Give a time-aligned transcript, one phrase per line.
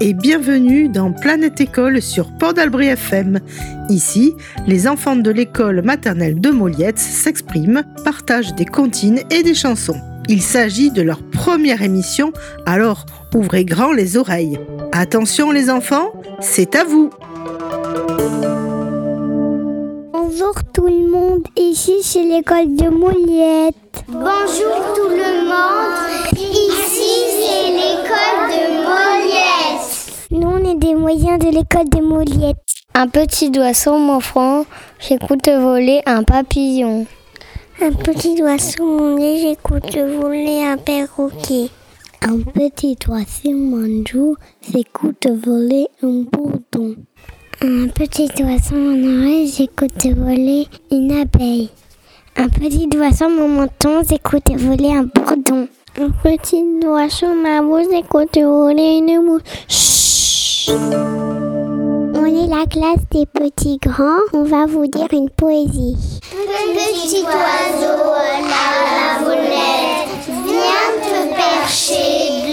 [0.00, 3.40] et bienvenue dans Planète École sur Port d'Albret FM.
[3.88, 4.34] Ici,
[4.66, 10.00] les enfants de l'école maternelle de Moliette s'expriment, partagent des comptines et des chansons.
[10.28, 12.32] Il s'agit de leur première émission,
[12.66, 14.58] alors ouvrez grand les oreilles.
[14.92, 17.10] Attention les enfants, c'est à vous.
[20.12, 23.74] Bonjour tout le monde, ici c'est l'école de Moliette.
[24.08, 26.83] Bonjour tout le monde, ici c'est l'école
[28.54, 30.28] de Moliette.
[30.30, 32.56] Nous on est des moyens de l'école de Moliette.
[32.94, 34.64] Un petit oiseau m'offrant,
[35.00, 37.06] j'écoute voler un papillon.
[37.82, 41.70] Un petit oiseau mon nez, j'écoute voler un perroquet.
[42.22, 44.36] Un petit oiseau manjou,
[44.72, 46.94] j'écoute voler un bourdon.
[47.60, 51.70] Un petit oiseau mon oreille, j'écoute voler une abeille.
[52.36, 55.68] Un petit oiseau mon menton, j'écoute voler un bourdon.
[55.96, 59.42] Un petit oiseau ma j'écoute voler une mouche.
[59.68, 60.72] Chut.
[62.16, 65.96] On est la classe des petits grands, on va vous dire une poésie.
[66.20, 68.40] Petit oiseau à
[68.90, 72.43] la volette, viens te percher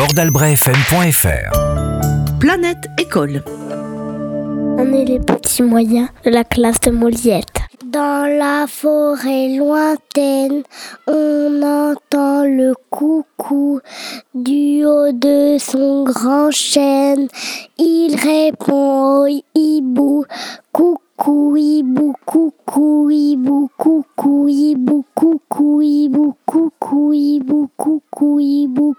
[0.00, 1.52] portdalbretfm.fr
[2.38, 3.44] Planète École.
[4.78, 7.60] On est les petits moyens de la classe de Moliette.
[7.84, 10.62] Dans la forêt lointaine,
[11.06, 13.80] on entend le coucou
[14.34, 17.28] du haut de son grand chêne.
[17.76, 19.26] Il répond
[22.24, 28.96] coucou hibou, coucou hibou, coucou hibou, coucou hibou, coucou hibou,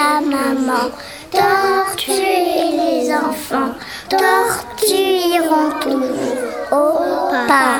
[0.00, 0.90] la maman.
[1.32, 3.74] Et les enfants,
[4.08, 7.78] tortues iront toujours au pas.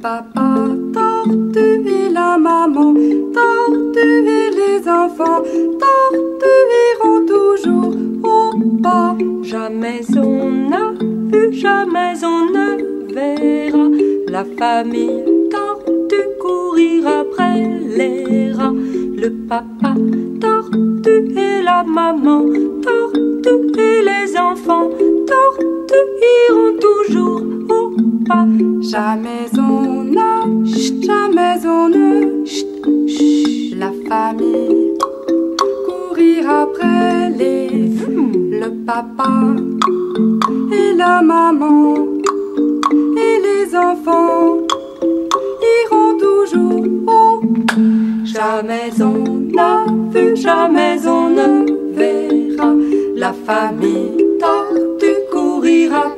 [0.00, 2.94] Papa tortue et la maman
[3.34, 5.42] tortue et les enfants
[5.82, 6.46] tortue
[6.90, 9.16] iront toujours au pas.
[9.42, 10.92] Jamais on n'a
[11.30, 13.88] vu, jamais on ne verra
[14.28, 17.62] la famille tortue courir après
[17.96, 18.72] les rats.
[19.22, 19.94] Le papa
[20.40, 22.44] tortue et la maman
[22.82, 24.90] tortue et les enfants
[25.26, 25.94] tortue
[26.48, 27.55] iront toujours
[28.28, 30.44] Jamais on n'a,
[31.00, 32.44] jamais on ne,
[33.78, 34.94] la famille
[35.86, 39.54] courir après les, le papa
[40.72, 41.94] et la maman
[43.16, 44.58] et les enfants
[45.84, 47.42] iront toujours au
[48.24, 52.74] Jamais on n'a vu, jamais on ne verra
[53.14, 56.15] la famille tortue courir après.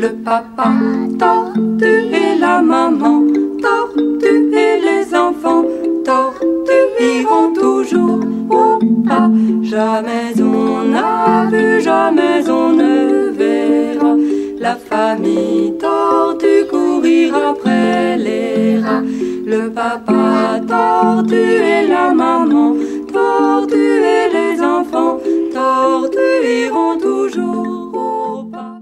[0.00, 0.70] Le papa
[1.18, 3.22] tortue et la maman
[3.60, 5.66] tortue et les enfants
[6.02, 9.28] tortue iront toujours au pas.
[9.62, 14.16] Jamais on n'a vu, jamais on ne verra
[14.58, 19.02] la famille tortue courir après les rats.
[19.44, 22.74] Le papa tortue et la maman
[23.12, 25.18] tortue et les enfants
[25.52, 28.80] tortue iront toujours au pas.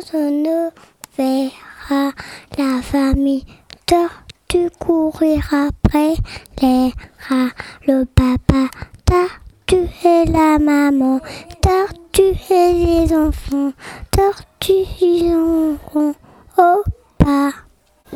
[0.00, 0.70] Ne
[1.18, 2.12] verra
[2.56, 3.44] la famille
[3.84, 6.14] tortue courir après
[6.62, 6.90] les
[7.28, 7.50] rats.
[7.86, 8.70] Le papa
[9.04, 11.20] tortue et la maman
[11.60, 13.72] tortue et les enfants
[14.10, 16.14] tortue iront
[16.56, 16.82] au
[17.18, 17.50] pas.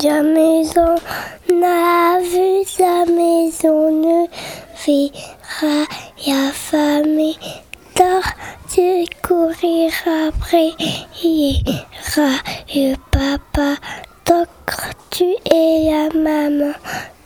[0.02, 0.96] Jamais on
[1.52, 4.26] n'a vu, jamais on ne
[4.86, 5.84] verra
[6.26, 7.38] la famille
[7.94, 9.92] tortue courir
[10.28, 10.70] après
[11.22, 11.62] les
[12.14, 12.42] rats.
[12.74, 13.76] Le papa
[14.24, 16.74] tortue et la maman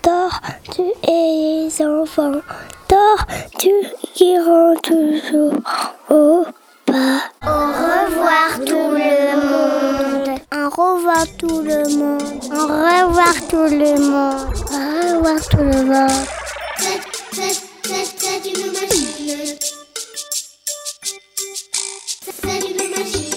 [0.03, 2.41] tortue et les enfants
[2.87, 3.85] tortue
[4.21, 5.55] iront toujours
[6.11, 6.45] au
[6.87, 7.21] pas.
[7.43, 9.11] Au revoir tout le
[9.51, 10.39] monde.
[10.53, 12.23] Au revoir tout le monde.
[12.53, 14.47] Au revoir tout le monde.
[14.73, 14.85] Au
[15.17, 16.27] revoir tout le monde.
[22.43, 23.28] C'est, c'est, c'est,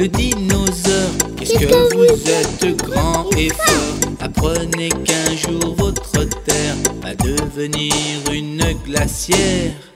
[0.00, 4.12] le dinosaure, qu'est-ce que vous êtes grand et fort?
[4.20, 7.92] Apprenez qu'un jour votre terre va devenir
[8.32, 9.89] une glacière.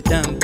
[0.00, 0.38] tan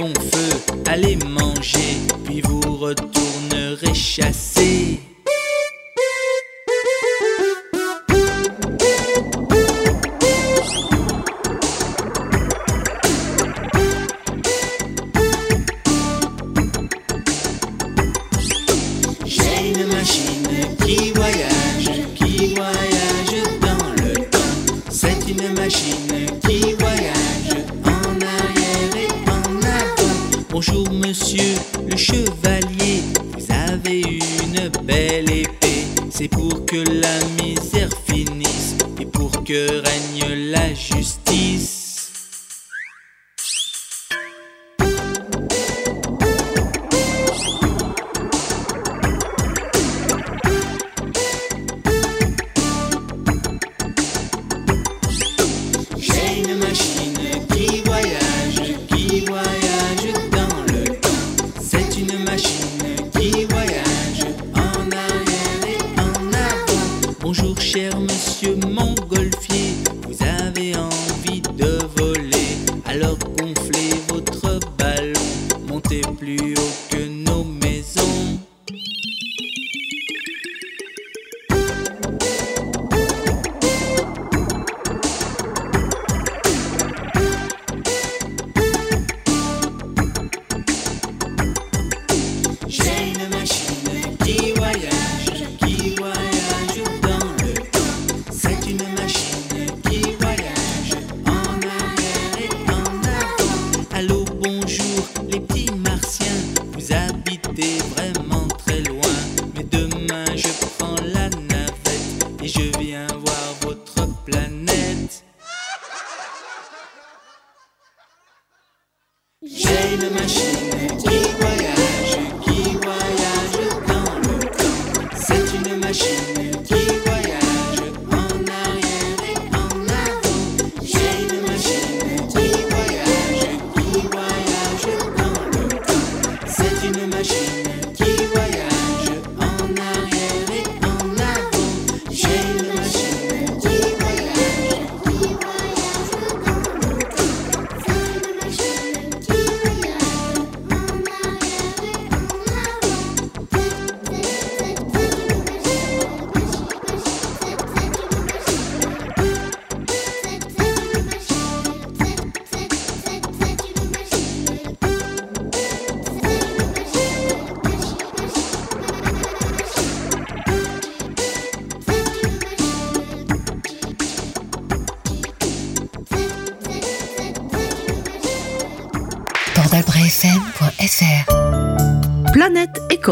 [31.96, 33.02] chevalier,
[33.36, 35.86] vous avez une belle épée.
[36.10, 41.23] C'est pour que la misère finisse et pour que règne la justice.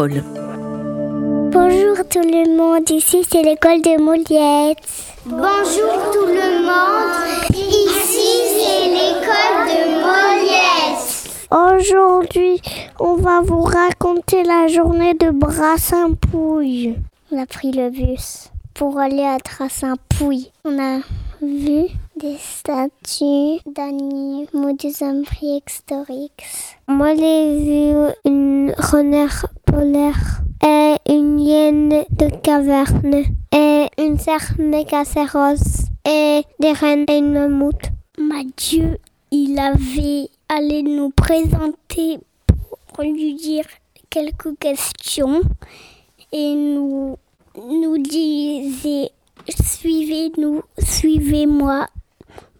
[0.05, 4.79] Bonjour tout le monde, ici c'est l'école de Moliette.
[5.25, 11.07] Bonjour tout le monde, ici c'est l'école de Moliette.
[11.49, 12.61] Aujourd'hui,
[12.99, 16.97] on va vous raconter la journée de Brassampouille.
[17.31, 20.51] On a pris le bus pour aller à Trassampouille.
[20.65, 20.99] On a
[21.41, 26.43] vu des statues d'animaux des hommes préhistoriques.
[26.87, 35.89] Moi, j'ai vu une renard polaire et une hyène de caverne et une cerf mégacéros
[36.07, 37.89] et des rennes et une mammouth.
[38.17, 38.97] Mathieu,
[39.31, 42.19] il avait allé nous présenter
[42.93, 43.65] pour lui dire
[44.09, 45.41] quelques questions
[46.31, 47.17] et nous
[47.55, 49.09] nous disait
[49.49, 51.87] suivez-nous, suivez-moi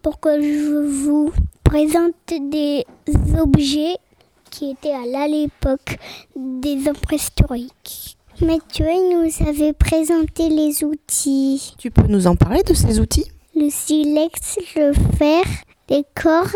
[0.03, 1.31] pour que je vous
[1.63, 2.85] présente des
[3.39, 3.95] objets
[4.51, 5.97] qui étaient à l'époque
[6.35, 8.17] des hommes préhistoriques.
[8.41, 11.73] Mathieu nous avait présenté les outils.
[11.77, 13.25] Tu peux nous en parler de ces outils?
[13.55, 15.43] Le silex, le fer,
[15.89, 16.49] les cornes,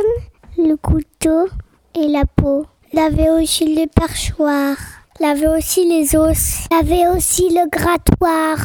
[0.58, 1.48] le couteau
[1.96, 2.66] et la peau.
[2.92, 4.76] Il avait aussi le perchoir.
[5.20, 6.68] Il avait aussi les os.
[6.70, 8.58] Il avait aussi le grattoir.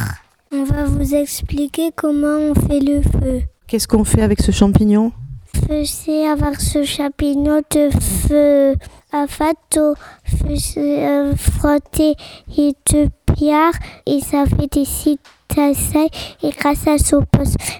[0.50, 3.42] On va vous expliquer comment on fait le feu.
[3.72, 5.12] Qu'est-ce qu'on fait avec ce champignon?
[5.86, 8.76] C'est avec ce champignon de feu.
[9.10, 9.94] À fato,
[10.76, 12.14] euh, frotter
[12.58, 13.72] et de pierre
[14.04, 16.06] et ça fait des citations
[16.42, 17.16] et grâce à ce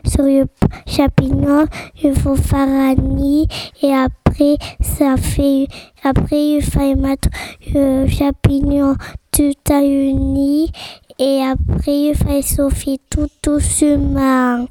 [0.07, 0.47] sur le
[0.87, 1.67] champignon,
[2.03, 3.47] il faut faire un nid
[3.83, 5.67] et après ça fait
[6.03, 7.29] après il faut mettre
[7.75, 8.97] le champignon
[9.31, 10.73] tout à un nid
[11.19, 14.67] et après il faut chauffer tout doucement.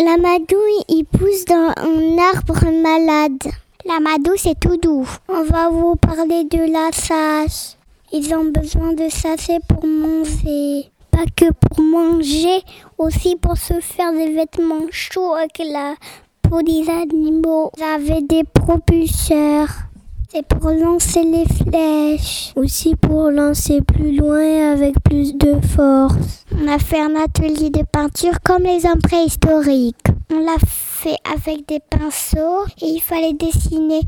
[0.00, 3.52] La madouille, il pousse dans un arbre malade.
[3.84, 5.08] La madouille, c'est tout doux.
[5.28, 7.76] On va vous parler de la sasse.
[8.12, 10.88] Ils ont besoin de sachet pour manger.
[11.10, 12.62] Pas que pour manger,
[12.96, 15.94] aussi pour se faire des vêtements chauds avec la
[16.42, 17.72] peau des animaux.
[17.76, 19.87] Vous avez des propulseurs.
[20.38, 22.52] C'est pour lancer les flèches.
[22.54, 26.44] Aussi pour lancer plus loin avec plus de force.
[26.52, 29.96] On a fait un atelier de peinture comme les hommes préhistoriques.
[30.32, 34.00] On l'a fait avec des pinceaux et il fallait dessiner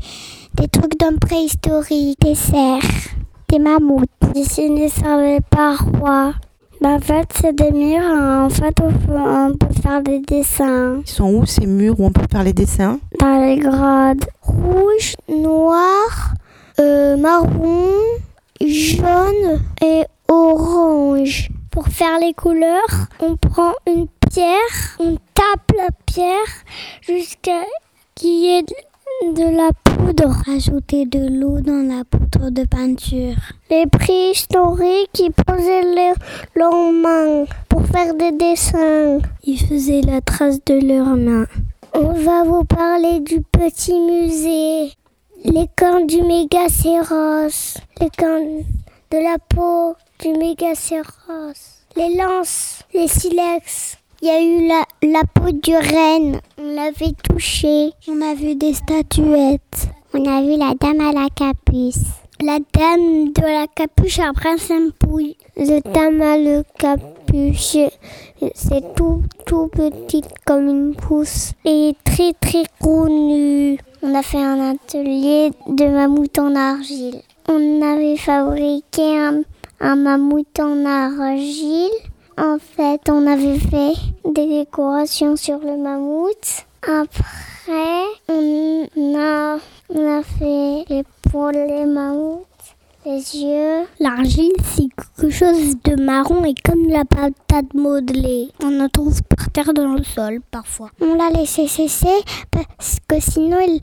[0.53, 3.09] des trucs d'hommes préhistoriques, des cerfs,
[3.49, 4.07] des mammouths.
[4.33, 6.33] Dessiner sur les parois.
[6.79, 8.01] Ben, en fait, c'est des murs.
[8.01, 12.25] En fait, on peut, faire des dessins Ils sont où ces murs où on peut
[12.31, 12.99] faire les dessins?
[13.19, 15.50] Dans les grades rouge, noir,
[17.21, 17.93] marron,
[18.59, 21.49] jaune et orange.
[21.69, 26.51] Pour faire les couleurs, on prend une pierre, on tape la pierre
[27.01, 27.61] jusqu'à
[28.15, 30.35] qu'il y ait de la poudre.
[30.49, 33.35] Ajouter de l'eau dans la poudre de peinture.
[33.69, 36.13] Les préhistoriques, ils posaient
[36.55, 39.19] leurs mains pour faire des dessins.
[39.43, 41.45] Ils faisaient la trace de leurs mains.
[41.93, 44.93] On va vous parler du petit musée.
[45.43, 47.79] Les cornes du mégacéros.
[47.99, 48.63] Les cornes
[49.09, 51.03] de la peau du mégacéros.
[51.95, 53.97] Les lances, les silex.
[54.21, 56.39] Il y a eu la, la peau du renne.
[56.59, 57.91] On l'avait touchée.
[58.07, 59.87] On a vu des statuettes.
[60.13, 62.05] On a vu la dame à la capuce.
[62.39, 65.37] La dame de la capuche à Prince Pouille.
[65.57, 67.89] Le dame à la capuche,
[68.53, 71.53] c'est tout, tout petit comme une pousse.
[71.65, 73.79] Et très, très connu.
[74.03, 77.21] On a fait un atelier de mammouth en argile.
[77.47, 79.15] On avait fabriqué
[79.79, 81.91] un, mammouth en argile.
[82.35, 83.93] En fait, on avait fait
[84.25, 86.65] des décorations sur le mammouth.
[86.81, 88.87] Après, on
[89.19, 89.59] a,
[90.23, 92.47] fait les pour les mammouths,
[93.05, 93.85] les yeux.
[93.99, 98.49] L'argile, c'est quelque chose de marron et comme la patate modelée.
[98.63, 99.21] On en trouve
[99.53, 100.89] dans le sol parfois.
[101.01, 103.79] On l'a laissé cesser parce que sinon, il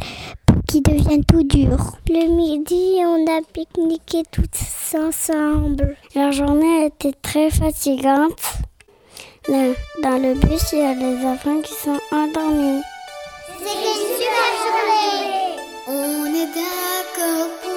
[0.47, 1.77] pour qu'il devienne tout dur.
[2.09, 5.97] Le midi, on a pique-niqué tous ensemble.
[6.15, 8.41] La journée était très fatigante.
[9.49, 12.83] Dans le bus, il y a les enfants qui sont endormis.
[15.87, 17.68] On est d'accord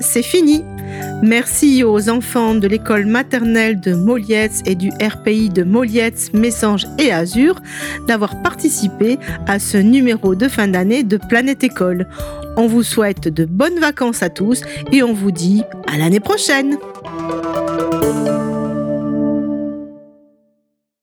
[0.00, 0.64] C'est fini.
[1.22, 7.12] Merci aux enfants de l'école maternelle de Molietz et du RPI de Molietz, Messanges et
[7.12, 7.60] Azur
[8.08, 12.08] d'avoir participé à ce numéro de fin d'année de Planète École.
[12.56, 16.76] On vous souhaite de bonnes vacances à tous et on vous dit à l'année prochaine.